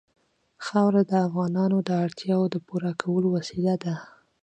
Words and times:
خاوره 0.65 1.01
د 1.11 1.13
افغانانو 1.27 1.77
د 1.87 1.89
اړتیاوو 2.05 2.51
د 2.53 2.55
پوره 2.67 2.91
کولو 3.01 3.27
وسیله 3.37 3.73
ده. 3.83 3.95